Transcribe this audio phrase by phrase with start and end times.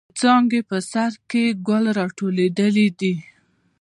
[0.09, 3.13] د څانګې په سر کښې ګل را ټوكېدلے دے۔